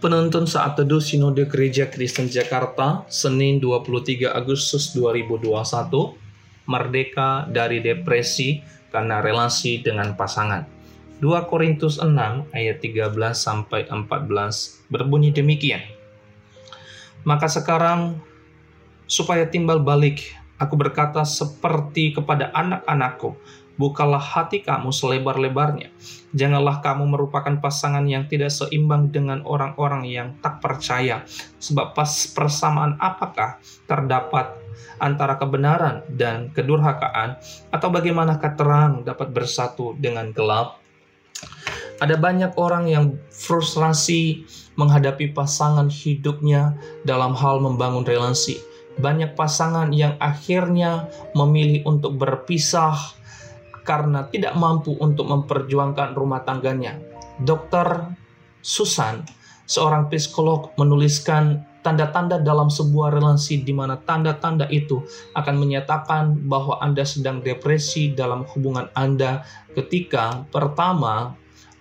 [0.00, 5.52] Penuntun saat teduh Sinode Gereja Kristen Jakarta, Senin 23 Agustus 2021,
[6.64, 10.64] Merdeka dari Depresi karena relasi dengan pasangan.
[11.20, 12.16] 2 Korintus 6
[12.56, 15.84] ayat 13 sampai 14 berbunyi demikian.
[17.28, 18.16] Maka sekarang
[19.04, 23.36] supaya timbal balik aku berkata seperti kepada anak-anakku
[23.80, 25.88] bukalah hati kamu selebar-lebarnya.
[26.36, 31.24] Janganlah kamu merupakan pasangan yang tidak seimbang dengan orang-orang yang tak percaya.
[31.56, 33.56] Sebab pas persamaan apakah
[33.88, 34.52] terdapat
[35.00, 37.40] antara kebenaran dan kedurhakaan
[37.72, 40.76] atau bagaimanakah terang dapat bersatu dengan gelap?
[42.04, 44.44] Ada banyak orang yang frustrasi
[44.76, 48.60] menghadapi pasangan hidupnya dalam hal membangun relasi.
[49.00, 53.19] Banyak pasangan yang akhirnya memilih untuk berpisah
[53.90, 56.94] karena tidak mampu untuk memperjuangkan rumah tangganya.
[57.42, 58.06] Dokter
[58.62, 59.26] Susan,
[59.66, 65.02] seorang psikolog, menuliskan tanda-tanda dalam sebuah relasi di mana tanda-tanda itu
[65.34, 69.42] akan menyatakan bahwa Anda sedang depresi dalam hubungan Anda
[69.74, 71.40] ketika pertama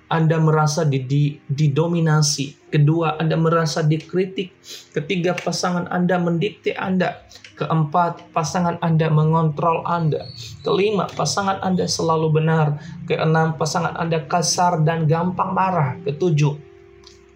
[0.10, 2.58] anda merasa didominasi.
[2.70, 4.54] Kedua, Anda merasa dikritik.
[4.94, 7.26] Ketiga, pasangan Anda mendikte Anda.
[7.58, 10.30] Keempat, pasangan Anda mengontrol Anda.
[10.62, 12.78] Kelima, pasangan Anda selalu benar.
[13.10, 15.98] Keenam, pasangan Anda kasar dan gampang marah.
[16.06, 16.54] Ketujuh,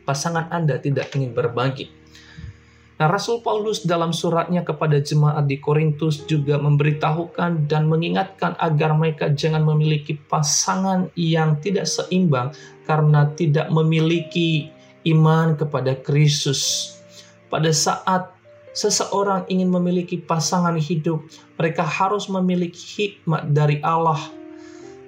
[0.06, 1.90] pasangan Anda tidak ingin berbagi.
[3.02, 9.34] Nah, Rasul Paulus dalam suratnya kepada jemaat di Korintus juga memberitahukan dan mengingatkan agar mereka
[9.34, 12.54] jangan memiliki pasangan yang tidak seimbang
[12.86, 14.70] karena tidak memiliki
[15.08, 16.94] iman kepada Kristus.
[17.52, 18.34] Pada saat
[18.74, 21.22] seseorang ingin memiliki pasangan hidup,
[21.56, 24.20] mereka harus memiliki hikmat dari Allah.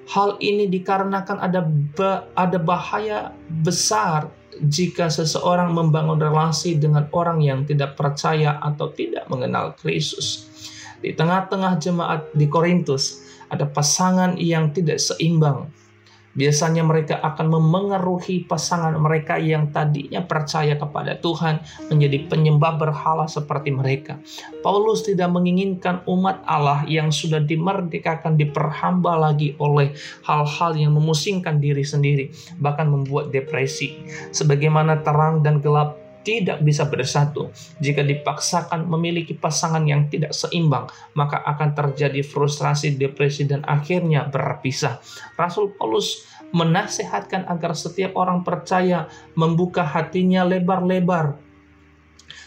[0.06, 1.66] Hal ini dikarenakan ada
[2.38, 3.34] ada bahaya
[3.66, 4.30] besar
[4.70, 10.48] jika seseorang membangun relasi dengan orang yang tidak percaya atau tidak mengenal Kristus.
[11.02, 15.70] Di tengah-tengah jemaat di Korintus ada pasangan yang tidak seimbang,
[16.36, 23.72] Biasanya mereka akan memengaruhi pasangan mereka yang tadinya percaya kepada Tuhan menjadi penyembah berhala seperti
[23.72, 24.20] mereka.
[24.60, 29.96] Paulus tidak menginginkan umat Allah yang sudah dimerdekakan diperhamba lagi oleh
[30.28, 32.30] hal-hal yang memusingkan diri sendiri,
[32.60, 33.96] bahkan membuat depresi.
[34.36, 37.54] Sebagaimana terang dan gelap tidak bisa bersatu.
[37.78, 44.98] Jika dipaksakan memiliki pasangan yang tidak seimbang, maka akan terjadi frustrasi, depresi, dan akhirnya berpisah.
[45.38, 49.06] Rasul Paulus menasehatkan agar setiap orang percaya
[49.38, 51.46] membuka hatinya lebar-lebar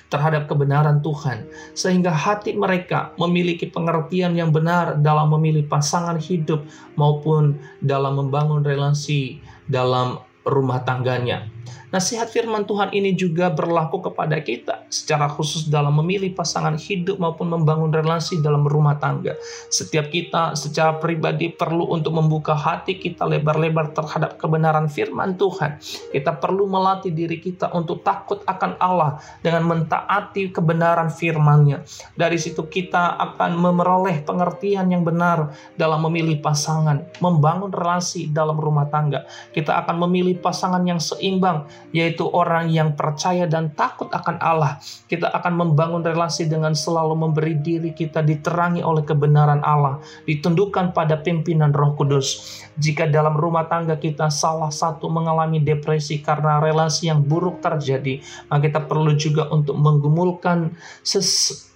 [0.08, 1.44] terhadap kebenaran Tuhan,
[1.76, 6.64] sehingga hati mereka memiliki pengertian yang benar dalam memilih pasangan hidup
[6.96, 11.48] maupun dalam membangun relasi dalam rumah tangganya.
[11.88, 17.48] Nasihat firman Tuhan ini juga berlaku kepada kita secara khusus dalam memilih pasangan hidup maupun
[17.48, 19.36] membangun relasi dalam rumah tangga.
[19.72, 25.80] Setiap kita secara pribadi perlu untuk membuka hati kita lebar-lebar terhadap kebenaran firman Tuhan.
[26.12, 31.88] Kita perlu melatih diri kita untuk takut akan Allah dengan mentaati kebenaran firman-Nya.
[32.12, 38.84] Dari situ kita akan memperoleh pengertian yang benar dalam memilih pasangan, membangun relasi dalam rumah
[38.92, 39.24] tangga.
[39.56, 44.80] Kita akan memilih pasangan yang seimbang yaitu orang yang percaya dan takut akan Allah.
[45.10, 51.20] Kita akan membangun relasi dengan selalu memberi diri kita diterangi oleh kebenaran Allah, ditundukkan pada
[51.20, 52.60] pimpinan Roh Kudus.
[52.78, 58.70] Jika dalam rumah tangga kita salah satu mengalami depresi karena relasi yang buruk terjadi, maka
[58.70, 60.72] kita perlu juga untuk menggumulkan
[61.02, 61.68] ses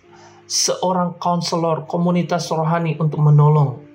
[0.52, 3.91] seorang konselor komunitas rohani untuk menolong.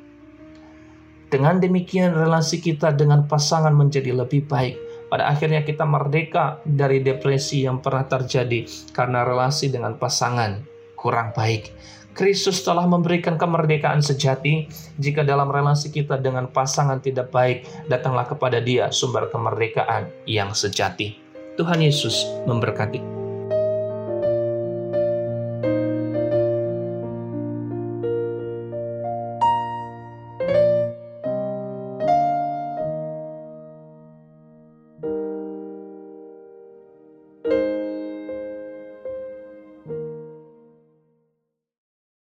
[1.27, 4.79] Dengan demikian relasi kita dengan pasangan menjadi lebih baik
[5.11, 10.63] pada akhirnya kita merdeka dari depresi yang pernah terjadi karena relasi dengan pasangan
[10.95, 11.71] kurang baik.
[12.17, 14.65] Kristus telah memberikan kemerdekaan sejati.
[14.97, 21.13] Jika dalam relasi kita dengan pasangan tidak baik, datanglah kepada Dia sumber kemerdekaan yang sejati.
[21.61, 23.16] Tuhan Yesus memberkati.